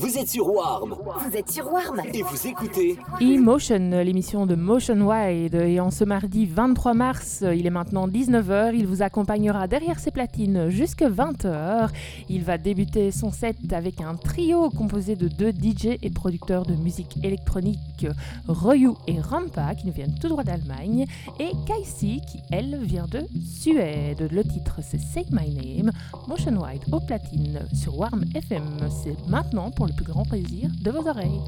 [0.00, 0.94] Vous êtes sur Warm.
[1.28, 2.00] Vous êtes sur Warm.
[2.14, 5.56] Et vous écoutez E-Motion, l'émission de Motion Wide.
[5.56, 8.72] Et en ce mardi 23 mars, il est maintenant 19h.
[8.74, 11.90] Il vous accompagnera derrière ses platines jusqu'à 20h.
[12.30, 16.74] Il va débuter son set avec un trio composé de deux DJ et producteurs de
[16.76, 18.06] musique électronique,
[18.48, 21.04] Royu et Rampa, qui nous viennent tout droit d'Allemagne,
[21.38, 24.26] et Kaisi, qui elle vient de Suède.
[24.32, 25.92] Le titre c'est Say My Name.
[26.26, 28.62] Motion Wide aux platines sur Warm FM.
[28.88, 31.40] C'est maintenant pour le le plus grand plaisir de vos oreilles.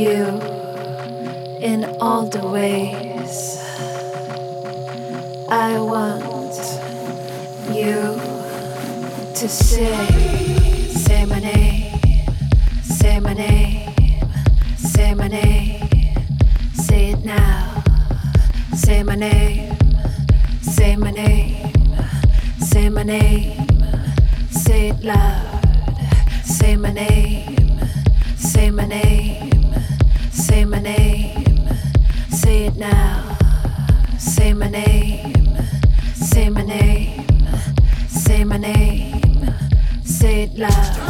[0.00, 0.40] you
[1.70, 3.38] in all the ways.
[5.50, 6.56] I want
[7.80, 8.00] you
[9.40, 10.06] to say,
[11.04, 11.92] say my name,
[12.82, 14.26] say my name,
[14.78, 16.16] say my name,
[16.74, 17.82] say it now.
[18.74, 19.76] Say my name,
[20.62, 21.74] say my name,
[22.60, 23.66] say my name,
[24.50, 25.46] say it loud.
[26.44, 27.86] Say my name,
[28.38, 29.59] say my name.
[30.60, 31.68] Say my name,
[32.28, 33.34] say it now.
[34.18, 35.56] Say my name,
[36.14, 37.26] say my name,
[38.08, 39.54] say my name,
[40.04, 41.09] say it loud.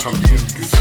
[0.00, 0.79] some you.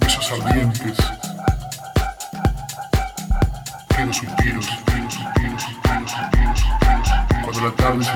[0.00, 0.96] Besos ardientes.
[3.88, 4.12] Quiero
[4.62, 4.68] suspiros,
[7.42, 8.06] Cuando la tarde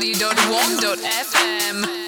[0.00, 2.07] www.warm.fm.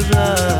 [0.00, 0.59] of love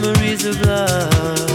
[0.00, 1.49] memories of love.